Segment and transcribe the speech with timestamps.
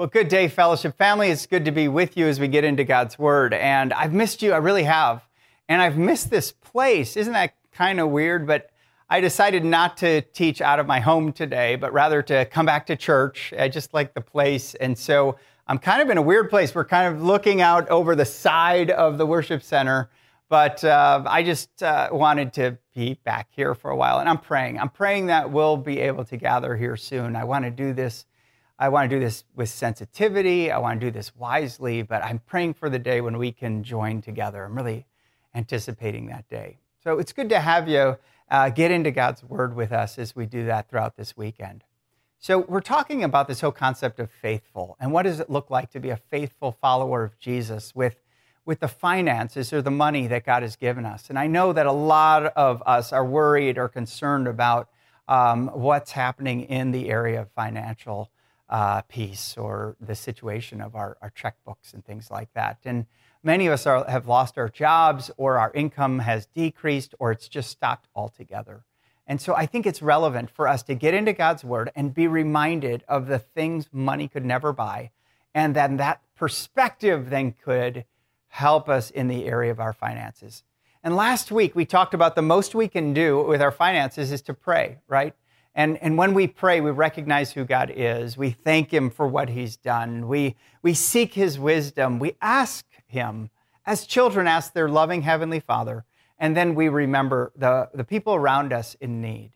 [0.00, 1.28] Well, good day, fellowship family.
[1.28, 3.52] It's good to be with you as we get into God's Word.
[3.52, 5.22] And I've missed you, I really have.
[5.68, 7.18] And I've missed this place.
[7.18, 8.46] Isn't that kind of weird?
[8.46, 8.70] But
[9.10, 12.86] I decided not to teach out of my home today, but rather to come back
[12.86, 13.52] to church.
[13.58, 14.74] I just like the place.
[14.74, 15.36] And so
[15.66, 16.74] I'm kind of in a weird place.
[16.74, 20.08] We're kind of looking out over the side of the worship center.
[20.48, 24.18] But uh, I just uh, wanted to be back here for a while.
[24.18, 24.78] And I'm praying.
[24.78, 27.36] I'm praying that we'll be able to gather here soon.
[27.36, 28.24] I want to do this
[28.80, 30.72] I want to do this with sensitivity.
[30.72, 33.84] I want to do this wisely, but I'm praying for the day when we can
[33.84, 34.64] join together.
[34.64, 35.04] I'm really
[35.54, 36.78] anticipating that day.
[37.04, 38.16] So it's good to have you
[38.50, 41.84] uh, get into God's Word with us as we do that throughout this weekend.
[42.38, 45.90] So we're talking about this whole concept of faithful and what does it look like
[45.90, 48.16] to be a faithful follower of Jesus with,
[48.64, 51.28] with the finances or the money that God has given us.
[51.28, 54.88] And I know that a lot of us are worried or concerned about
[55.28, 58.30] um, what's happening in the area of financial
[58.70, 62.78] uh, piece or the situation of our, our checkbooks and things like that.
[62.84, 63.06] And
[63.42, 67.48] many of us are, have lost our jobs or our income has decreased or it's
[67.48, 68.84] just stopped altogether.
[69.26, 72.26] And so I think it's relevant for us to get into God's Word and be
[72.26, 75.10] reminded of the things money could never buy.
[75.54, 78.04] And then that perspective then could
[78.48, 80.62] help us in the area of our finances.
[81.02, 84.42] And last week we talked about the most we can do with our finances is
[84.42, 85.34] to pray, right?
[85.80, 88.36] And, and when we pray, we recognize who God is.
[88.36, 90.28] We thank Him for what He's done.
[90.28, 92.18] We, we seek His wisdom.
[92.18, 93.48] We ask Him,
[93.86, 96.04] as children ask their loving Heavenly Father.
[96.38, 99.52] And then we remember the, the people around us in need,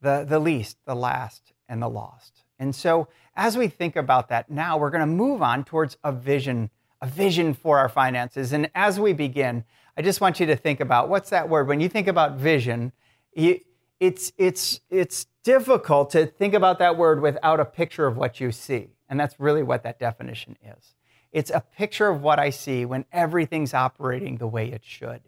[0.00, 2.44] the, the least, the last, and the lost.
[2.60, 6.12] And so as we think about that now, we're going to move on towards a
[6.12, 6.70] vision,
[7.02, 8.52] a vision for our finances.
[8.52, 9.64] And as we begin,
[9.96, 11.66] I just want you to think about what's that word?
[11.66, 12.92] When you think about vision,
[13.34, 13.58] you,
[14.00, 18.52] it's, it's, it's difficult to think about that word without a picture of what you
[18.52, 18.88] see.
[19.08, 20.94] And that's really what that definition is.
[21.32, 25.20] It's a picture of what I see when everything's operating the way it should.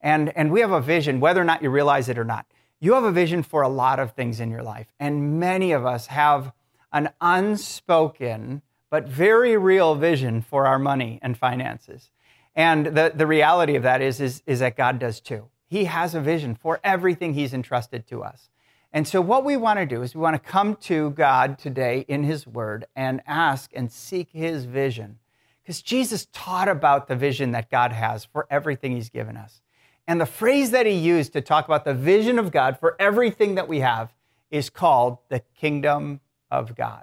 [0.00, 2.46] And, and we have a vision, whether or not you realize it or not.
[2.80, 4.86] You have a vision for a lot of things in your life.
[5.00, 6.52] And many of us have
[6.92, 12.10] an unspoken but very real vision for our money and finances.
[12.54, 15.48] And the, the reality of that is, is, is that God does too.
[15.74, 18.48] He has a vision for everything He's entrusted to us.
[18.92, 22.04] And so, what we want to do is we want to come to God today
[22.06, 25.18] in His Word and ask and seek His vision.
[25.64, 29.62] Because Jesus taught about the vision that God has for everything He's given us.
[30.06, 33.56] And the phrase that He used to talk about the vision of God for everything
[33.56, 34.12] that we have
[34.52, 36.20] is called the kingdom
[36.52, 37.02] of God.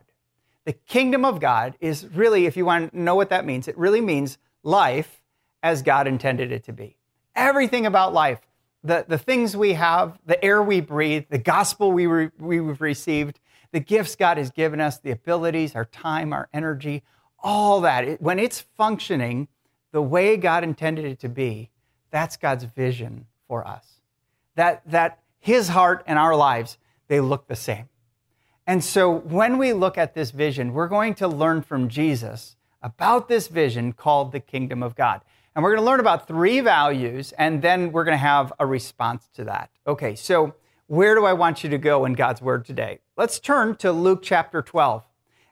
[0.63, 3.77] The kingdom of God is really, if you want to know what that means, it
[3.77, 5.21] really means life
[5.61, 6.95] as God intended it to be.
[7.35, 8.39] Everything about life
[8.83, 13.39] the, the things we have, the air we breathe, the gospel we re, we've received,
[13.71, 17.03] the gifts God has given us, the abilities, our time, our energy,
[17.39, 19.47] all that, it, when it's functioning
[19.91, 21.69] the way God intended it to be,
[22.11, 23.85] that's God's vision for us.
[24.55, 26.77] That, that His heart and our lives,
[27.07, 27.89] they look the same.
[28.67, 33.27] And so when we look at this vision, we're going to learn from Jesus about
[33.27, 35.21] this vision called the kingdom of God.
[35.53, 38.65] And we're going to learn about three values, and then we're going to have a
[38.65, 39.69] response to that.
[39.85, 40.55] Okay, so
[40.87, 42.99] where do I want you to go in God's Word today?
[43.17, 45.03] Let's turn to Luke chapter 12.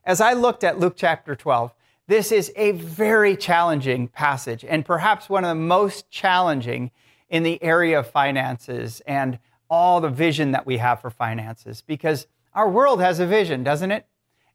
[0.05, 1.73] As I looked at Luke chapter 12,
[2.07, 6.91] this is a very challenging passage, and perhaps one of the most challenging
[7.29, 9.37] in the area of finances and
[9.69, 13.91] all the vision that we have for finances, because our world has a vision, doesn't
[13.91, 14.05] it?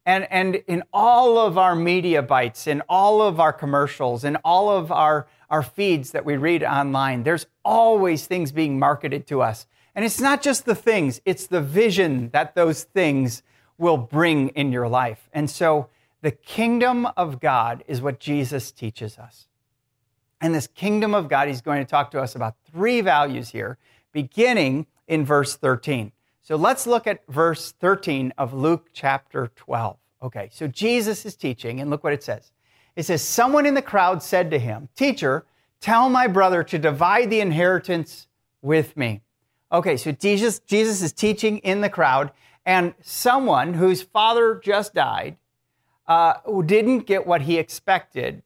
[0.05, 4.69] And, and in all of our media bites, in all of our commercials, in all
[4.69, 9.67] of our, our feeds that we read online, there's always things being marketed to us.
[9.93, 13.43] And it's not just the things, it's the vision that those things
[13.77, 15.29] will bring in your life.
[15.33, 15.89] And so
[16.21, 19.47] the kingdom of God is what Jesus teaches us.
[20.41, 23.77] And this kingdom of God, he's going to talk to us about three values here,
[24.11, 26.11] beginning in verse 13.
[26.41, 29.97] So let's look at verse 13 of Luke chapter 12.
[30.21, 32.51] Okay, so Jesus is teaching, and look what it says.
[32.95, 35.45] It says, Someone in the crowd said to him, Teacher,
[35.81, 38.27] tell my brother to divide the inheritance
[38.61, 39.21] with me.
[39.71, 42.31] Okay, so Jesus, Jesus is teaching in the crowd,
[42.65, 45.37] and someone whose father just died
[46.07, 48.43] uh, didn't get what he expected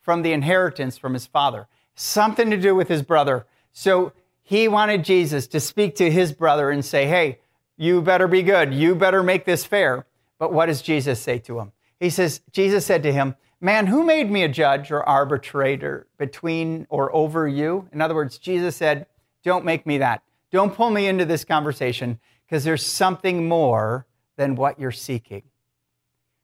[0.00, 1.68] from the inheritance from his father.
[1.94, 3.46] Something to do with his brother.
[3.72, 4.12] So
[4.42, 7.38] he wanted Jesus to speak to his brother and say, Hey,
[7.76, 8.74] you better be good.
[8.74, 10.06] You better make this fair.
[10.38, 11.72] But what does Jesus say to him?
[12.00, 16.84] He says, Jesus said to him, Man, who made me a judge or arbitrator between
[16.90, 17.88] or over you?
[17.92, 19.06] In other words, Jesus said,
[19.44, 20.24] Don't make me that.
[20.50, 24.06] Don't pull me into this conversation because there's something more
[24.36, 25.44] than what you're seeking.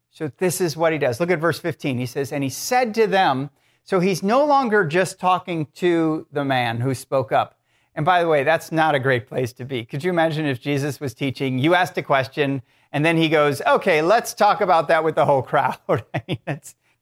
[0.09, 1.19] So this is what he does.
[1.19, 1.97] Look at verse 15.
[1.97, 3.49] He says, And he said to them,
[3.83, 7.59] so he's no longer just talking to the man who spoke up.
[7.95, 9.83] And by the way, that's not a great place to be.
[9.83, 12.61] Could you imagine if Jesus was teaching, you asked a question,
[12.93, 15.77] and then he goes, okay, let's talk about that with the whole crowd.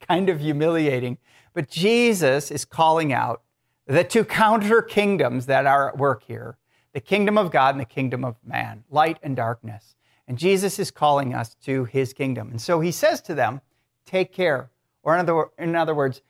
[0.00, 1.18] kind of humiliating.
[1.54, 3.42] But Jesus is calling out
[3.86, 6.56] the two counter kingdoms that are at work here
[6.94, 9.94] the kingdom of God and the kingdom of man, light and darkness.
[10.26, 12.50] And Jesus is calling us to his kingdom.
[12.50, 13.60] And so he says to them,
[14.04, 14.70] take care.
[15.02, 16.22] Or in other, in other words,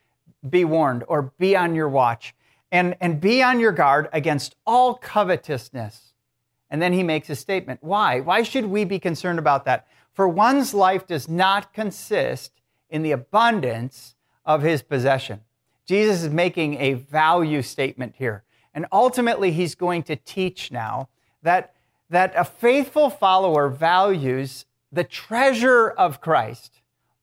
[0.49, 2.35] be warned or be on your watch
[2.71, 6.13] and, and be on your guard against all covetousness.
[6.71, 7.83] And then he makes a statement.
[7.83, 8.21] Why?
[8.21, 9.87] Why should we be concerned about that?
[10.13, 12.58] For one's life does not consist
[12.91, 14.15] in the abundance
[14.45, 15.41] of his possession.
[15.87, 18.45] Jesus is making a value statement here.
[18.75, 21.09] And ultimately, he's going to teach now
[21.43, 21.75] that,
[22.11, 26.81] that a faithful follower values the treasure of Christ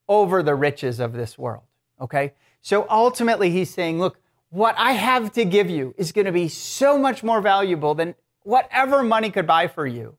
[0.07, 1.63] over the riches of this world.
[1.99, 2.33] Okay?
[2.61, 4.19] So ultimately, he's saying, look,
[4.49, 8.15] what I have to give you is going to be so much more valuable than
[8.43, 10.17] whatever money could buy for you.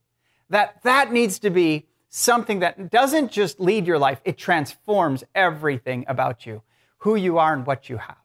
[0.51, 6.05] That that needs to be something that doesn't just lead your life, it transforms everything
[6.09, 6.63] about you,
[6.99, 8.17] who you are and what you have.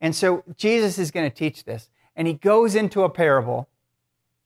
[0.00, 1.90] And so Jesus is going to teach this.
[2.14, 3.68] And he goes into a parable,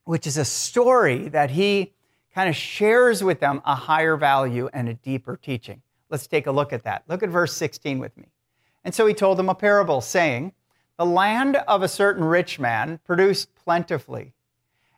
[0.05, 1.93] which is a story that he
[2.35, 5.83] kind of shares with them a higher value and a deeper teaching.
[6.09, 7.03] Let's take a look at that.
[7.07, 8.27] Look at verse 16 with me.
[8.83, 10.53] And so he told them a parable, saying,
[10.97, 14.33] The land of a certain rich man produced plentifully.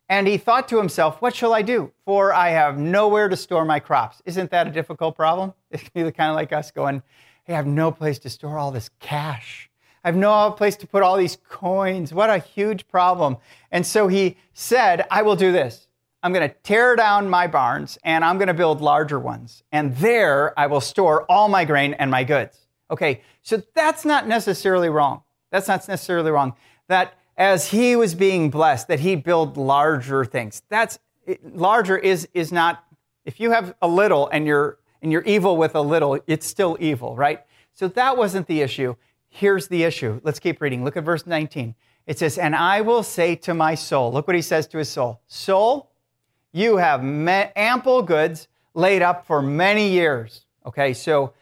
[0.08, 1.93] And he thought to himself, What shall I do?
[2.05, 4.22] For I have nowhere to store my crops.
[4.25, 5.55] Isn't that a difficult problem?
[5.70, 7.02] It's kind of like us going,
[7.44, 9.70] Hey, I have no place to store all this cash.
[10.05, 12.14] I have no place to put all these coins.
[12.14, 13.37] What a huge problem.
[13.70, 15.88] And so he said, I will do this.
[16.22, 19.62] I'm going to tear down my barns and I'm going to build larger ones.
[19.70, 22.66] And there I will store all my grain and my goods.
[22.90, 25.22] Okay, so that's not necessarily wrong.
[25.50, 26.54] That's not necessarily wrong.
[26.88, 30.62] That as he was being blessed, that he built larger things.
[30.69, 30.99] That's
[31.43, 32.85] larger is is not.
[33.25, 36.76] If you have a little and you're and you're evil with a little, it's still
[36.81, 37.44] evil, right?
[37.73, 38.96] So that wasn't the issue.
[39.31, 40.20] Here's the issue.
[40.23, 40.85] Let's keep reading.
[40.85, 41.75] Look at verse 19.
[42.06, 44.88] It says, "And I will say to my soul." Look what he says to his
[44.88, 45.20] soul.
[45.26, 45.90] Soul,
[46.52, 50.44] you have ample goods laid up for many years.
[50.67, 51.32] Okay, so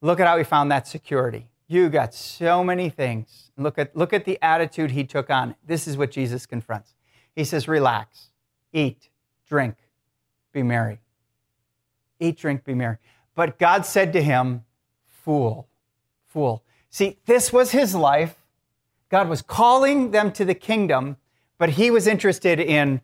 [0.00, 1.46] Look at how he found that security.
[1.66, 3.45] You got so many things.
[3.58, 5.54] Look at, look at the attitude he took on.
[5.66, 6.94] This is what Jesus confronts.
[7.34, 8.30] He says, Relax,
[8.72, 9.08] eat,
[9.48, 9.76] drink,
[10.52, 11.00] be merry.
[12.20, 12.96] Eat, drink, be merry.
[13.34, 14.64] But God said to him,
[15.06, 15.68] Fool,
[16.24, 16.62] fool.
[16.90, 18.36] See, this was his life.
[19.08, 21.16] God was calling them to the kingdom,
[21.58, 23.00] but he was interested in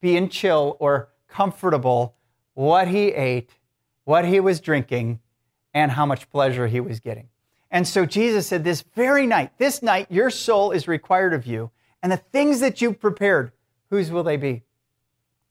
[0.00, 2.14] being chill or comfortable,
[2.54, 3.50] what he ate,
[4.04, 5.20] what he was drinking,
[5.72, 7.28] and how much pleasure he was getting.
[7.72, 11.70] And so Jesus said, This very night, this night, your soul is required of you.
[12.02, 13.52] And the things that you've prepared,
[13.88, 14.62] whose will they be?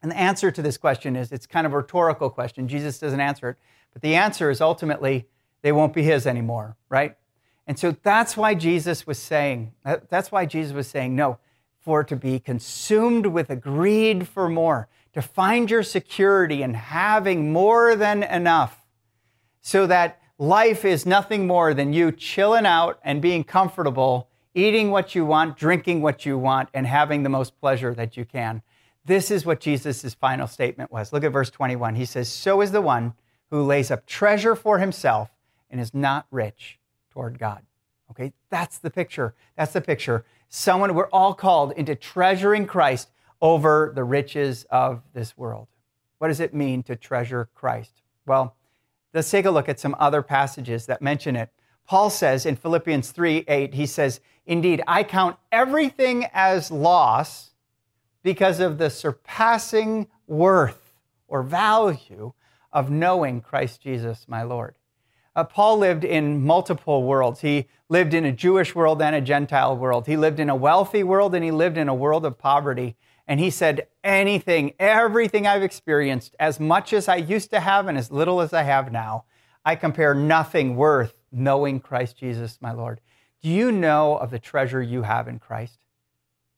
[0.02, 2.68] And the answer to this question is it's kind of a rhetorical question.
[2.68, 3.58] Jesus doesn't answer it.
[3.92, 5.28] But the answer is ultimately,
[5.64, 7.18] they won't be his anymore, right?
[7.68, 9.74] And so that's why Jesus was saying,
[10.10, 11.40] that's why Jesus was saying, no,
[11.80, 17.52] for to be consumed with a greed for more, to find your security in having
[17.52, 18.86] more than enough
[19.62, 25.14] so that life is nothing more than you chilling out and being comfortable, eating what
[25.14, 28.64] you want, drinking what you want, and having the most pleasure that you can.
[29.06, 31.14] This is what Jesus' final statement was.
[31.14, 31.94] Look at verse 21.
[31.94, 33.14] He says, So is the one
[33.52, 35.30] who lays up treasure for himself
[35.70, 36.80] and is not rich
[37.12, 37.62] toward God.
[38.10, 39.36] Okay, that's the picture.
[39.56, 40.26] That's the picture.
[40.50, 43.12] Someone, we're all called into treasuring Christ
[43.44, 45.68] over the riches of this world.
[46.18, 48.02] What does it mean to treasure Christ?
[48.26, 48.56] Well,
[49.14, 51.50] Let's take a look at some other passages that mention it.
[51.86, 57.52] Paul says in Philippians 3 8, he says, Indeed, I count everything as loss
[58.24, 60.94] because of the surpassing worth
[61.28, 62.34] or value
[62.72, 64.76] of knowing Christ Jesus, my Lord.
[65.36, 67.42] Uh, Paul lived in multiple worlds.
[67.42, 70.08] He lived in a Jewish world and a Gentile world.
[70.08, 72.98] He lived in a wealthy world and he lived in a world of poverty.
[73.32, 77.98] And he said, Anything, everything I've experienced, as much as I used to have and
[77.98, 79.24] as little as I have now,
[79.64, 83.00] I compare nothing worth knowing Christ Jesus, my Lord.
[83.42, 85.80] Do you know of the treasure you have in Christ?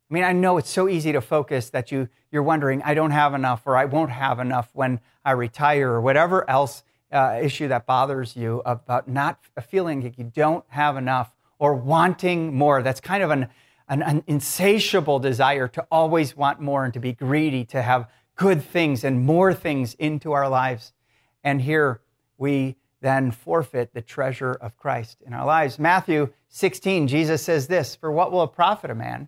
[0.10, 3.12] I mean, I know it's so easy to focus that you, you're wondering, I don't
[3.12, 7.68] have enough or I won't have enough when I retire or whatever else uh, issue
[7.68, 12.82] that bothers you about not feeling that you don't have enough or wanting more.
[12.82, 13.50] That's kind of an
[13.88, 18.64] an, an insatiable desire to always want more and to be greedy, to have good
[18.64, 20.94] things and more things into our lives.
[21.44, 22.02] And here
[22.38, 25.78] we then forfeit the treasure of Christ in our lives.
[25.78, 29.28] Matthew 16, Jesus says this For what will it profit a man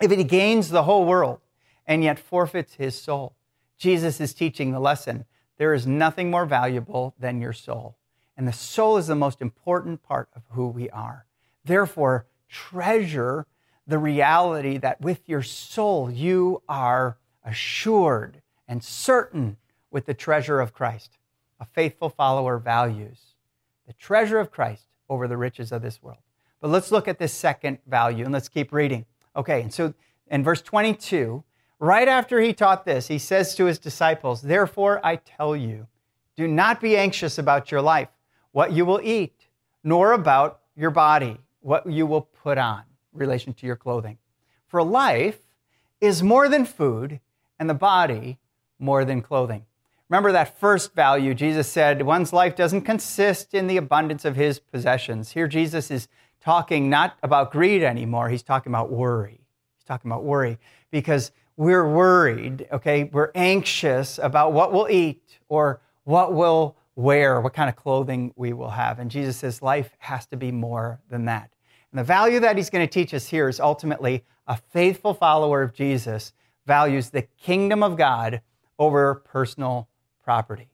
[0.00, 1.40] if he gains the whole world
[1.86, 3.36] and yet forfeits his soul?
[3.76, 5.24] Jesus is teaching the lesson
[5.58, 7.98] there is nothing more valuable than your soul.
[8.36, 11.26] And the soul is the most important part of who we are.
[11.64, 13.46] Therefore, treasure
[13.88, 19.56] the reality that with your soul you are assured and certain
[19.90, 21.18] with the treasure of Christ.
[21.58, 23.34] A faithful follower values
[23.88, 26.18] the treasure of Christ over the riches of this world.
[26.60, 29.06] But let's look at this second value and let's keep reading.
[29.34, 29.94] Okay, and so
[30.30, 31.42] in verse 22,
[31.78, 35.86] right after he taught this, he says to his disciples, Therefore I tell you,
[36.36, 38.08] do not be anxious about your life,
[38.52, 39.46] what you will eat,
[39.82, 42.82] nor about your body, what you will put on,
[43.20, 44.18] relation to your clothing.
[44.66, 45.38] For life
[46.00, 47.20] is more than food,
[47.58, 48.38] and the body
[48.78, 49.64] more than clothing.
[50.08, 54.58] Remember that first value, Jesus said, one's life doesn't consist in the abundance of his
[54.58, 55.32] possessions.
[55.32, 56.08] Here, Jesus is
[56.40, 59.40] talking not about greed anymore, he's talking about worry.
[59.76, 60.58] He's talking about worry
[60.90, 63.04] because we're worried, okay?
[63.04, 68.52] We're anxious about what we'll eat or what we'll wear, what kind of clothing we
[68.52, 68.98] will have.
[68.98, 71.50] And Jesus says life has to be more than that.
[71.92, 75.62] And the value that he's going to teach us here is ultimately a faithful follower
[75.62, 76.32] of Jesus
[76.66, 78.42] values the kingdom of God
[78.78, 79.88] over personal
[80.22, 80.68] property.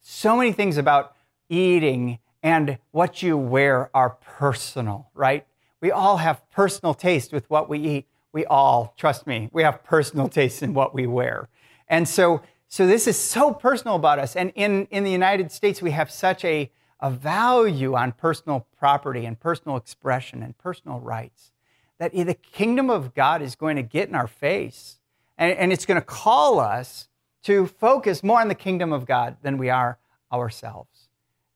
[0.00, 1.14] So many things about
[1.48, 5.46] eating and what you wear are personal, right?
[5.80, 8.06] We all have personal taste with what we eat.
[8.32, 11.48] We all, trust me, we have personal taste in what we wear.
[11.88, 14.34] And so, so this is so personal about us.
[14.34, 16.70] And in, in the United States, we have such a,
[17.04, 21.52] a value on personal property and personal expression and personal rights
[21.98, 24.98] that the kingdom of God is going to get in our face
[25.36, 27.08] and, and it's going to call us
[27.42, 29.98] to focus more on the kingdom of God than we are
[30.32, 31.10] ourselves.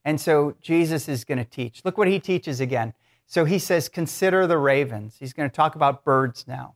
[0.05, 1.83] And so Jesus is going to teach.
[1.83, 2.93] Look what he teaches again.
[3.27, 5.17] So he says, Consider the ravens.
[5.19, 6.75] He's going to talk about birds now.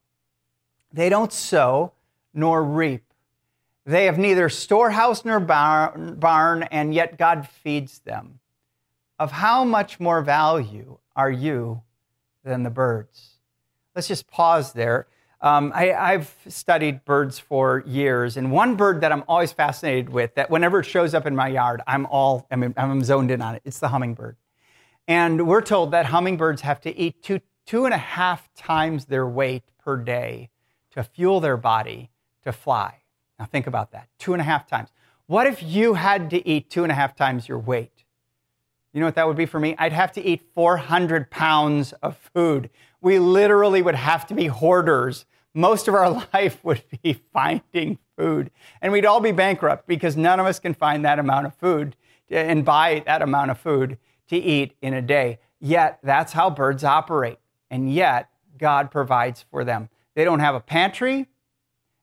[0.91, 1.93] They don't sow
[2.33, 3.05] nor reap.
[3.85, 8.39] They have neither storehouse nor barn, and yet God feeds them.
[9.23, 11.83] Of how much more value are you
[12.43, 13.35] than the birds?
[13.95, 15.07] Let's just pause there.
[15.41, 20.35] Um, I, have studied birds for years, and one bird that I'm always fascinated with,
[20.35, 23.55] that whenever it shows up in my yard, I'm all I'm, I'm zoned in on
[23.55, 23.63] it.
[23.65, 24.39] It's the hummingbird,
[25.07, 29.25] and we're told that hummingbirds have to eat two two and a half times their
[29.25, 30.51] weight per day
[30.91, 32.11] to fuel their body
[32.43, 33.03] to fly.
[33.39, 34.89] Now think about that, two and a half times.
[35.27, 38.03] What if you had to eat two and a half times your weight?
[38.93, 39.75] You know what that would be for me?
[39.79, 42.71] I'd have to eat 400 pounds of food.
[43.01, 48.51] We literally would have to be hoarders most of our life would be finding food.
[48.81, 51.97] And we'd all be bankrupt because none of us can find that amount of food
[52.31, 55.39] eh, and buy that amount of food to eat in a day.
[55.61, 57.39] Yet, that's how birds operate.
[57.71, 59.89] And yet, God provides for them.
[60.15, 61.27] They don't have a pantry,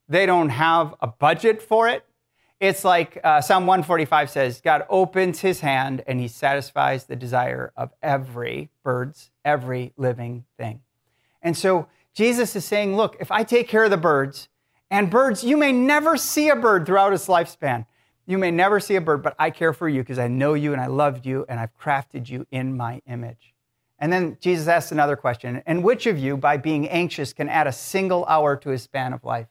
[0.08, 2.06] they don't have a budget for it.
[2.60, 7.72] It's like uh, Psalm 145 says God opens his hand and he satisfies the desire
[7.78, 10.82] of every bird's, every living thing.
[11.42, 14.50] And so, Jesus is saying, look, if I take care of the birds,
[14.92, 17.86] and birds, you may never see a bird throughout its lifespan.
[18.26, 20.74] You may never see a bird, but I care for you because I know you
[20.74, 23.54] and I loved you and I've crafted you in my image.
[24.00, 27.68] And then Jesus asks another question And which of you, by being anxious, can add
[27.68, 29.48] a single hour to his span of life?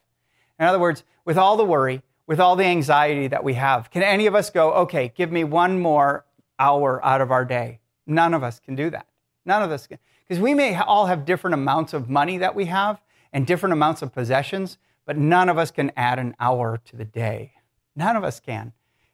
[0.59, 4.03] In other words, with all the worry, with all the anxiety that we have, can
[4.03, 6.25] any of us go, okay, give me one more
[6.59, 7.79] hour out of our day?
[8.05, 9.07] None of us can do that.
[9.45, 9.97] None of us can.
[10.27, 13.01] Because we may all have different amounts of money that we have
[13.33, 17.03] and different amounts of possessions, but none of us can add an hour to the
[17.03, 17.53] day.
[17.95, 18.73] None of us can.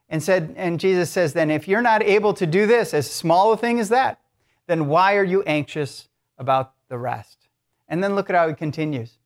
[0.10, 3.54] And said, and Jesus says, then if you're not able to do this, as small
[3.54, 4.20] a thing as that,
[4.68, 7.48] then why are you anxious about the rest?
[7.88, 9.20] And then look at how he continues.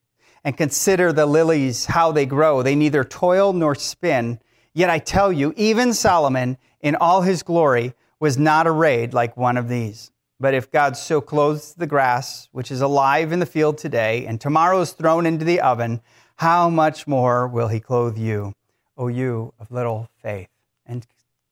[0.43, 2.63] And consider the lilies, how they grow.
[2.63, 4.39] They neither toil nor spin.
[4.73, 9.57] Yet I tell you, even Solomon in all his glory was not arrayed like one
[9.57, 10.11] of these.
[10.39, 14.39] But if God so clothes the grass, which is alive in the field today, and
[14.39, 16.01] tomorrow is thrown into the oven,
[16.35, 18.53] how much more will he clothe you,
[18.97, 20.47] O you of little faith?
[20.85, 21.05] And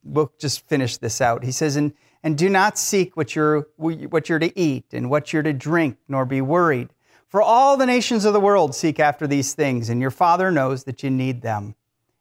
[0.04, 1.44] we'll just finish this out.
[1.44, 5.34] He says, and, and do not seek what you're, what you're to eat and what
[5.34, 6.88] you're to drink, nor be worried.
[7.28, 10.86] For all the nations of the world seek after these things, and your Father knows
[10.86, 11.76] that you need them.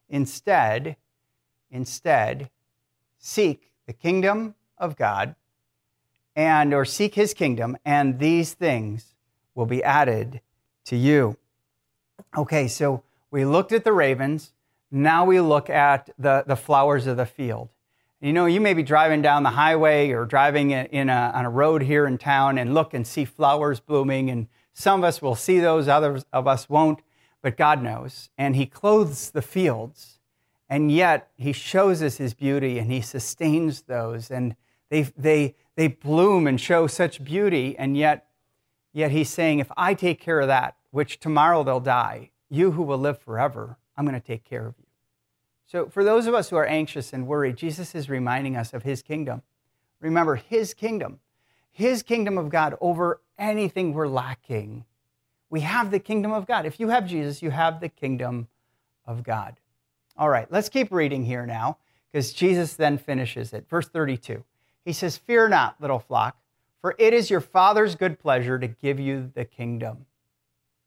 [0.08, 0.96] Instead,
[1.70, 2.50] instead,
[3.18, 5.34] seek the kingdom of God
[6.34, 9.14] and or seek his kingdom and these things
[9.54, 10.40] will be added
[10.84, 11.36] to you.
[12.36, 14.52] Okay so we looked at the ravens.
[14.90, 17.68] Now we look at the, the flowers of the field.
[18.20, 21.50] You know, you may be driving down the highway or driving in a, on a
[21.50, 24.46] road here in town and look and see flowers blooming, and
[24.78, 27.00] some of us will see those, others of us won't,
[27.40, 28.28] but God knows.
[28.36, 30.18] And He clothes the fields,
[30.68, 34.54] and yet He shows us His beauty and He sustains those, and
[34.90, 38.26] they, they, they bloom and show such beauty, and yet,
[38.92, 42.82] yet He's saying, if I take care of that, which tomorrow they'll die, you who
[42.82, 44.84] will live forever, I'm going to take care of you.
[45.64, 48.82] So, for those of us who are anxious and worried, Jesus is reminding us of
[48.82, 49.40] his kingdom.
[50.00, 51.20] Remember, his kingdom,
[51.72, 54.84] his kingdom of God over anything we're lacking.
[55.50, 56.66] We have the kingdom of God.
[56.66, 58.48] If you have Jesus, you have the kingdom
[59.06, 59.60] of God.
[60.16, 61.78] All right, let's keep reading here now
[62.10, 63.68] because Jesus then finishes it.
[63.68, 64.44] Verse 32.
[64.84, 66.36] He says, Fear not, little flock,
[66.80, 70.06] for it is your Father's good pleasure to give you the kingdom.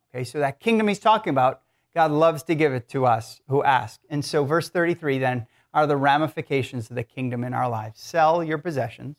[0.10, 1.62] Okay, so that kingdom he's talking about
[1.94, 4.00] God loves to give it to us who ask.
[4.10, 8.00] And so, verse 33 then are the ramifications of the kingdom in our lives.
[8.00, 9.18] Sell your possessions,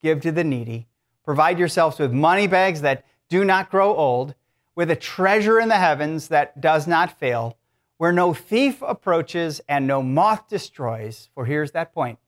[0.00, 0.86] give to the needy,
[1.24, 4.34] provide yourselves with money bags that do not grow old,
[4.74, 7.56] with a treasure in the heavens that does not fail,
[7.98, 11.28] where no thief approaches and no moth destroys.
[11.34, 12.18] For here's that point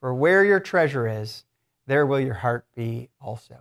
[0.00, 1.44] for where your treasure is,
[1.86, 3.56] there will your heart be also.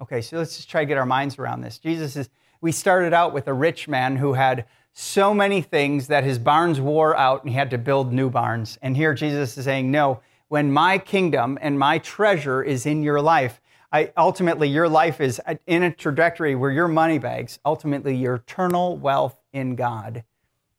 [0.00, 1.78] Okay, so let's just try to get our minds around this.
[1.78, 2.30] Jesus is,
[2.60, 6.80] we started out with a rich man who had so many things that his barns
[6.80, 8.78] wore out and he had to build new barns.
[8.80, 13.20] And here Jesus is saying, No, when my kingdom and my treasure is in your
[13.20, 13.60] life,
[13.96, 18.96] I, ultimately your life is in a trajectory where your money bags, ultimately your eternal
[18.96, 20.24] wealth in God,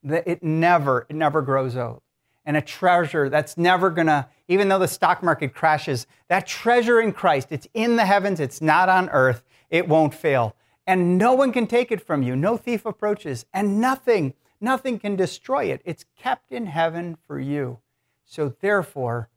[0.02, 2.02] that it never, it never grows old.
[2.44, 7.12] And a treasure that's never gonna, even though the stock market crashes, that treasure in
[7.12, 10.54] Christ, it's in the heavens, it's not on earth, it won't fail
[10.88, 12.34] and no one can take it from you.
[12.34, 15.82] No thief approaches, and nothing, nothing can destroy it.
[15.84, 17.80] It's kept in heaven for you.
[18.24, 19.28] So therefore,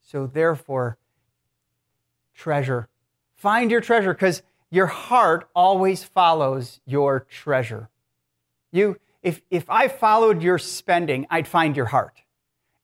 [0.00, 0.98] so therefore,
[2.32, 2.88] treasure.
[3.40, 7.88] Find your treasure because your heart always follows your treasure.
[8.70, 12.20] You, if, if I followed your spending, I'd find your heart.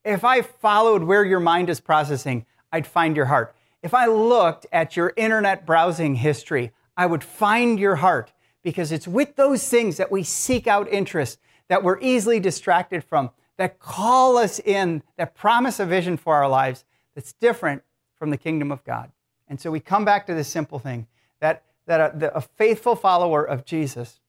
[0.03, 3.55] If I followed where your mind is processing, I'd find your heart.
[3.83, 9.07] If I looked at your internet browsing history, I would find your heart because it's
[9.07, 11.39] with those things that we seek out interest,
[11.69, 16.49] that we're easily distracted from, that call us in, that promise a vision for our
[16.49, 17.83] lives that's different
[18.19, 19.13] from the kingdom of God.
[19.49, 21.07] And so we come back to this simple thing
[21.41, 24.21] that, that a, the, a faithful follower of Jesus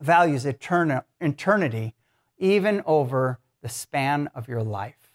[0.00, 1.94] values etern- eternity
[2.38, 5.10] even over the span of your life.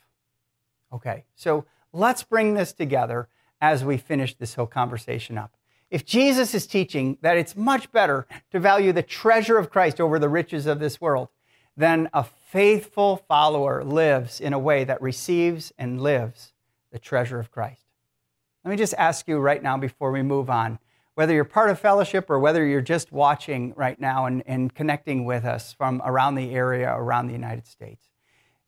[0.91, 3.29] Okay, so let's bring this together
[3.61, 5.55] as we finish this whole conversation up.
[5.89, 10.17] If Jesus is teaching that it's much better to value the treasure of Christ over
[10.17, 11.29] the riches of this world,
[11.77, 16.53] then a faithful follower lives in a way that receives and lives
[16.91, 17.90] the treasure of Christ.
[18.63, 20.79] Let me just ask you right now before we move on
[21.15, 25.25] whether you're part of fellowship or whether you're just watching right now and, and connecting
[25.25, 28.05] with us from around the area, around the United States.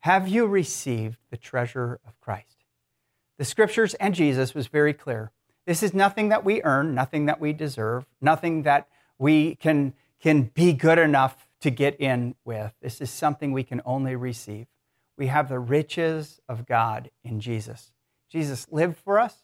[0.00, 2.64] Have you received the treasure of Christ?
[3.38, 5.32] The scriptures and Jesus was very clear
[5.66, 8.86] this is nothing that we earn, nothing that we deserve, nothing that
[9.18, 12.74] we can, can be good enough to get in with.
[12.82, 14.66] This is something we can only receive.
[15.16, 17.92] We have the riches of God in Jesus.
[18.28, 19.43] Jesus lived for us,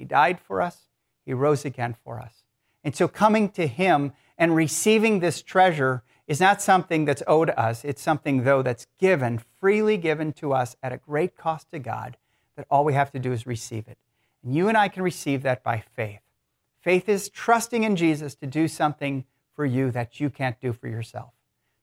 [0.00, 0.88] He died for us,
[1.26, 2.42] He rose again for us.
[2.82, 7.84] And so coming to Him and receiving this treasure is not something that's owed us.
[7.84, 12.16] It's something, though, that's given, freely given to us at a great cost to God,
[12.56, 13.98] that all we have to do is receive it.
[14.42, 16.22] And you and I can receive that by faith.
[16.80, 20.88] Faith is trusting in Jesus to do something for you that you can't do for
[20.88, 21.34] yourself.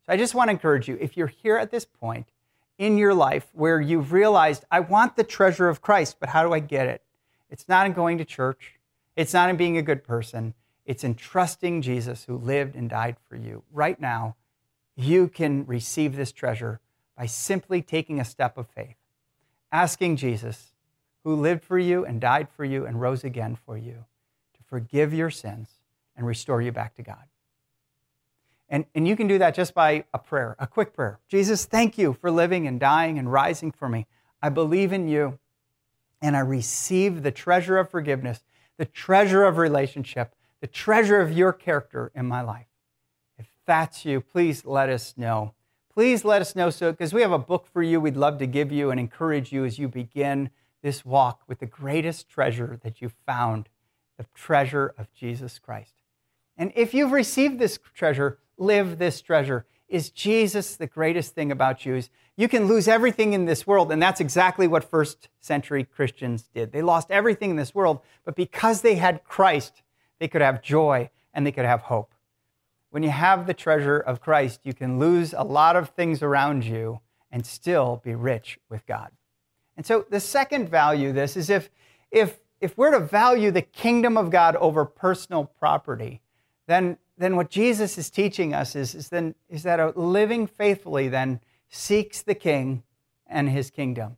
[0.07, 2.31] So I just want to encourage you if you're here at this point
[2.79, 6.51] in your life where you've realized, I want the treasure of Christ, but how do
[6.51, 7.03] I get it?
[7.49, 8.75] It's not in going to church,
[9.15, 10.53] it's not in being a good person,
[10.85, 13.63] it's in trusting Jesus who lived and died for you.
[13.71, 14.35] Right now,
[14.95, 16.79] you can receive this treasure
[17.17, 18.95] by simply taking a step of faith,
[19.71, 20.73] asking Jesus
[21.23, 24.05] who lived for you and died for you and rose again for you
[24.53, 25.69] to forgive your sins
[26.15, 27.25] and restore you back to God.
[28.69, 31.19] And, and you can do that just by a prayer, a quick prayer.
[31.29, 34.07] Jesus, thank you for living and dying and rising for me.
[34.41, 35.39] I believe in you
[36.21, 38.43] and I receive the treasure of forgiveness,
[38.77, 42.67] the treasure of relationship, the treasure of your character in my life.
[43.37, 45.53] If that's you, please let us know.
[45.93, 48.47] Please let us know so because we have a book for you we'd love to
[48.47, 50.49] give you and encourage you as you begin
[50.81, 53.67] this walk with the greatest treasure that you've found
[54.17, 55.93] the treasure of Jesus Christ.
[56.55, 59.65] And if you've received this treasure, live this treasure.
[59.87, 62.09] Is Jesus the greatest thing about Jews?
[62.35, 66.71] You can lose everything in this world, and that's exactly what first century Christians did.
[66.71, 69.81] They lost everything in this world, but because they had Christ,
[70.19, 72.13] they could have joy and they could have hope.
[72.89, 76.63] When you have the treasure of Christ, you can lose a lot of things around
[76.63, 76.99] you
[77.31, 79.11] and still be rich with God.
[79.75, 81.69] And so the second value this is if
[82.09, 86.21] if if we're to value the kingdom of God over personal property,
[86.65, 91.07] then then what Jesus is teaching us is, is then is that a living faithfully
[91.07, 92.83] then seeks the king
[93.25, 94.17] and his kingdom.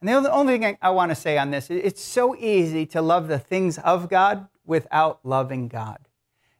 [0.00, 3.28] And the only thing I want to say on this, it's so easy to love
[3.28, 5.98] the things of God without loving God.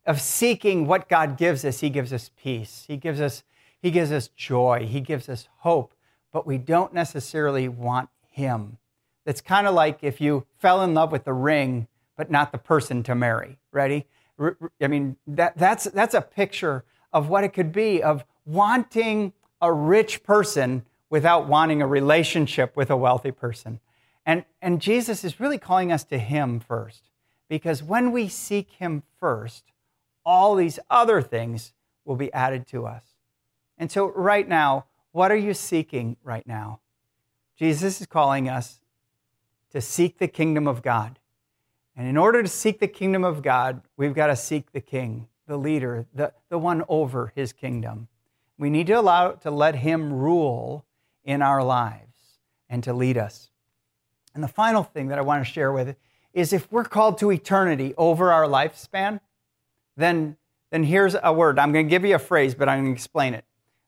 [0.06, 2.84] Of seeking what God gives us, He gives us peace.
[2.88, 3.42] He gives us,
[3.80, 4.86] he gives us joy.
[4.88, 5.94] He gives us hope.
[6.32, 8.78] But we don't necessarily want Him.
[9.26, 12.58] It's kind of like if you fell in love with the ring, but not the
[12.58, 13.58] person to marry.
[13.72, 14.06] Ready?
[14.38, 19.72] I mean, that, that's, that's a picture of what it could be of wanting a
[19.72, 23.80] rich person without wanting a relationship with a wealthy person.
[24.26, 27.10] And, and Jesus is really calling us to Him first,
[27.48, 29.64] because when we seek Him first,
[30.24, 31.72] all these other things
[32.04, 33.04] will be added to us.
[33.78, 36.80] And so, right now, what are you seeking right now?
[37.56, 38.80] Jesus is calling us
[39.70, 41.18] to seek the kingdom of God.
[41.96, 45.28] And in order to seek the kingdom of God, we've got to seek the king,
[45.46, 48.08] the leader, the, the one over his kingdom.
[48.58, 50.84] We need to allow to let him rule
[51.24, 53.50] in our lives and to lead us.
[54.34, 55.96] And the final thing that I want to share with
[56.32, 59.20] is if we're called to eternity over our lifespan,
[59.96, 60.36] then,
[60.72, 61.58] then here's a word.
[61.58, 63.44] I'm going to give you a phrase, but I'm going to explain it.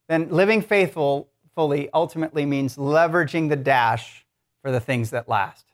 [0.09, 4.25] Then living faithful fully ultimately means leveraging the dash
[4.63, 5.65] for the things that last.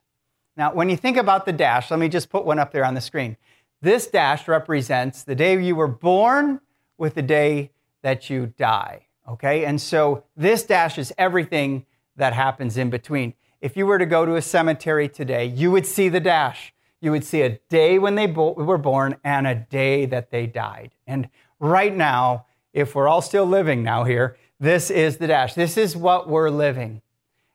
[0.57, 2.95] Now, when you think about the dash, let me just put one up there on
[2.95, 3.37] the screen.
[3.81, 6.61] This dash represents the day you were born
[6.99, 7.71] with the day
[8.03, 9.07] that you die.
[9.29, 9.65] Okay?
[9.65, 11.87] And so this dash is everything
[12.17, 13.35] that happens in between.
[13.61, 16.75] If you were to go to a cemetery today, you would see the dash.
[17.01, 20.47] You would see a day when they bo- were born and a day that they
[20.47, 20.95] died.
[21.07, 25.55] And right now, if we're all still living now here, this is the dash.
[25.55, 27.03] This is what we're living.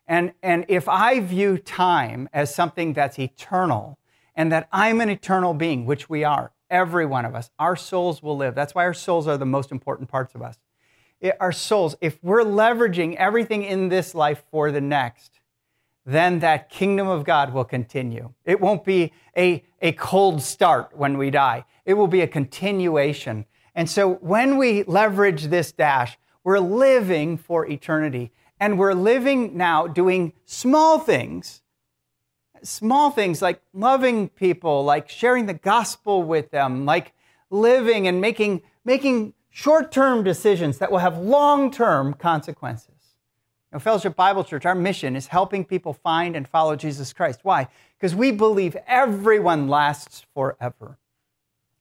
[0.07, 3.97] And, and if I view time as something that's eternal
[4.35, 8.23] and that I'm an eternal being, which we are, every one of us, our souls
[8.23, 8.55] will live.
[8.55, 10.57] That's why our souls are the most important parts of us.
[11.19, 15.39] It, our souls, if we're leveraging everything in this life for the next,
[16.05, 18.33] then that kingdom of God will continue.
[18.45, 23.45] It won't be a, a cold start when we die, it will be a continuation.
[23.75, 28.31] And so when we leverage this dash, we're living for eternity.
[28.59, 31.61] And we're living now doing small things,
[32.63, 37.13] small things like loving people, like sharing the gospel with them, like
[37.49, 42.93] living and making, making short term decisions that will have long term consequences.
[43.71, 47.41] Now, Fellowship Bible Church, our mission is helping people find and follow Jesus Christ.
[47.43, 47.67] Why?
[47.97, 50.97] Because we believe everyone lasts forever.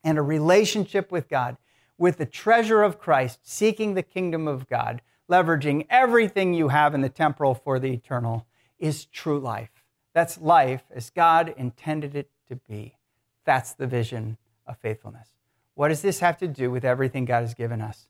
[0.03, 1.57] And a relationship with God,
[1.97, 7.01] with the treasure of Christ, seeking the kingdom of God, leveraging everything you have in
[7.01, 8.47] the temporal for the eternal,
[8.79, 9.71] is true life.
[10.13, 12.97] That's life as God intended it to be.
[13.45, 15.29] That's the vision of faithfulness.
[15.75, 18.09] What does this have to do with everything God has given us?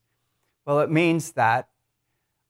[0.65, 1.69] Well, it means that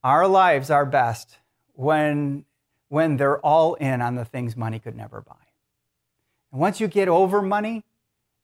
[0.04, 1.38] our lives are best
[1.74, 2.44] when,
[2.88, 5.34] when they're all in on the things money could never buy.
[6.52, 7.84] And once you get over money,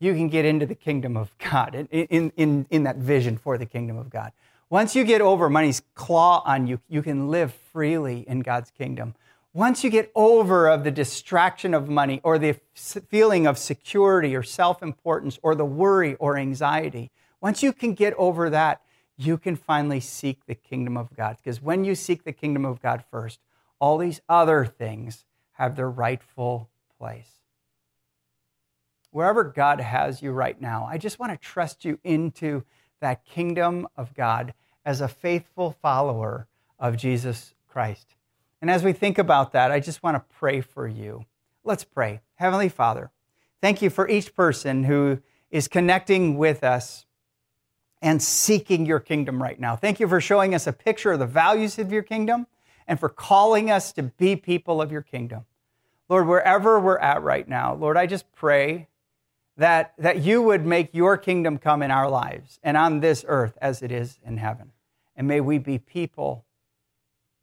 [0.01, 3.57] you can get into the kingdom of God, in, in, in, in that vision for
[3.57, 4.33] the kingdom of God.
[4.73, 9.15] Once you get over money's claw on you, you can live freely in God's kingdom.
[9.53, 14.43] Once you get over of the distraction of money or the feeling of security or
[14.43, 18.81] self-importance or the worry or anxiety, once you can get over that,
[19.19, 21.37] you can finally seek the kingdom of God.
[21.37, 23.41] Because when you seek the kingdom of God first,
[23.79, 27.43] all these other things have their rightful place.
[29.11, 32.65] Wherever God has you right now, I just want to trust you into
[33.03, 38.15] that kingdom of God as a faithful follower of Jesus Christ.
[38.61, 41.27] And as we think about that, I just want to pray for you.
[41.65, 42.21] Let's pray.
[42.37, 43.11] Heavenly Father,
[43.61, 47.05] thank you for each person who is connecting with us
[48.01, 49.77] and seeking your kingdom right now.
[49.77, 52.47] Thank you for showing us a picture of the values of your kingdom
[52.89, 55.45] and for calling us to be people of your kingdom.
[56.09, 58.89] Lord, wherever we're at right now, Lord, I just pray
[59.63, 63.57] that, that you would make your kingdom come in our lives and on this earth
[63.63, 64.73] as it is in heaven.
[65.15, 66.45] And may we be people,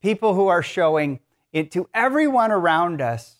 [0.01, 1.21] people who are showing
[1.53, 3.37] it to everyone around us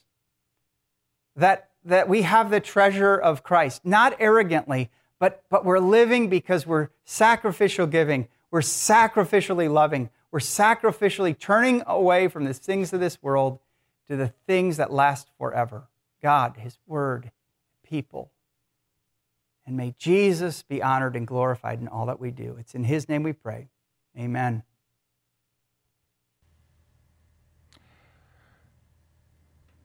[1.35, 4.89] that, that we have the treasure of Christ, not arrogantly,
[5.19, 8.29] but, but we're living because we're sacrificial giving.
[8.49, 10.09] We're sacrificially loving.
[10.31, 13.59] We're sacrificially turning away from the things of this world
[14.07, 15.89] to the things that last forever
[16.21, 17.31] God, His Word,
[17.83, 18.31] people.
[19.69, 22.55] And may Jesus be honored and glorified in all that we do.
[22.59, 23.69] It's in His name we pray.
[24.17, 24.63] Amen.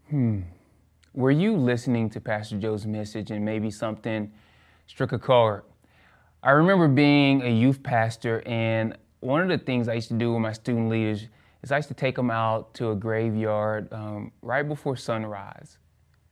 [0.08, 0.40] Hmm.
[1.12, 4.32] Were you listening to Pastor Joe's message and maybe something
[4.86, 5.64] struck a chord?
[6.42, 10.32] I remember being a youth pastor, and one of the things I used to do
[10.32, 11.26] with my student leaders
[11.62, 15.76] is I used to take them out to a graveyard um, right before sunrise.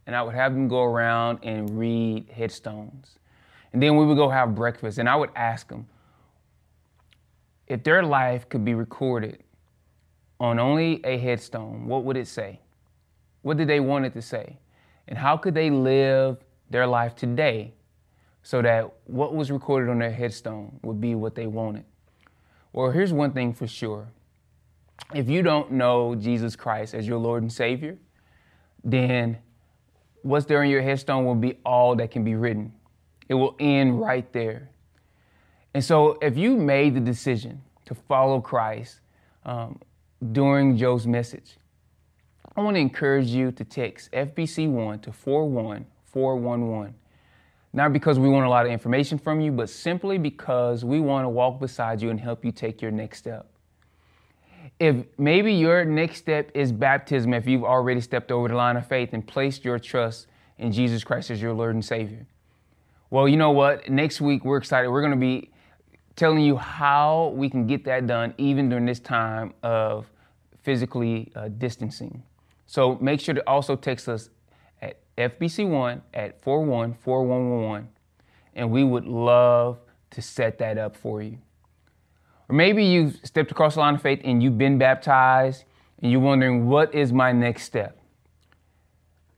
[0.07, 3.19] And I would have them go around and read headstones.
[3.73, 5.87] And then we would go have breakfast, and I would ask them
[7.67, 9.43] if their life could be recorded
[10.39, 12.61] on only a headstone, what would it say?
[13.43, 14.59] What did they want it to say?
[15.09, 17.73] And how could they live their life today
[18.43, 21.85] so that what was recorded on their headstone would be what they wanted?
[22.73, 24.09] Well, here's one thing for sure.
[25.15, 27.99] If you don't know Jesus Christ as your Lord and Savior,
[28.85, 29.39] then
[30.23, 32.73] what's there on your headstone will be all that can be written.
[33.29, 34.71] It will end right there.
[35.75, 39.01] And so, if you made the decision to follow Christ
[39.45, 39.81] um,
[40.33, 41.57] during Joe's message,
[42.55, 46.95] I want to encourage you to text FBC1 to 41411.
[47.73, 51.25] Not because we want a lot of information from you, but simply because we want
[51.25, 53.47] to walk beside you and help you take your next step.
[54.79, 58.87] If maybe your next step is baptism, if you've already stepped over the line of
[58.87, 60.27] faith and placed your trust
[60.59, 62.27] in Jesus Christ as your Lord and Savior.
[63.13, 63.91] Well, you know what?
[63.91, 64.89] Next week, we're excited.
[64.89, 65.51] We're going to be
[66.17, 70.11] telling you how we can get that done even during this time of
[70.63, 72.23] physically uh, distancing.
[72.65, 74.31] So make sure to also text us
[74.81, 77.91] at FBC1 at 414111,
[78.55, 79.79] and we would love
[80.13, 81.37] to set that up for you.
[82.49, 85.65] Or maybe you've stepped across the line of faith and you've been baptized
[86.01, 87.99] and you're wondering, what is my next step?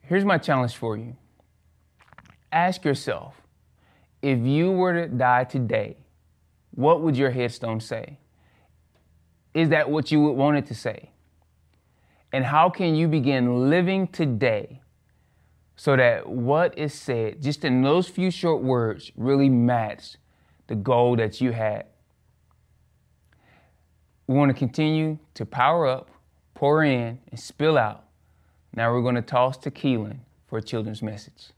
[0.03, 1.17] Here's my challenge for you
[2.53, 3.41] ask yourself,
[4.25, 5.97] if you were to die today,
[6.71, 8.17] what would your headstone say?
[9.53, 11.11] Is that what you would want it to say?
[12.33, 14.81] And how can you begin living today
[15.75, 20.15] so that what is said, just in those few short words, really match
[20.65, 21.85] the goal that you had?
[24.25, 26.09] We want to continue to power up,
[26.55, 28.05] pour in, and spill out.
[28.73, 31.51] Now we're going to toss to Keelan for a children's message.